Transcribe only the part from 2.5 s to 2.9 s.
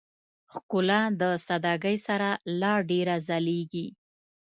لا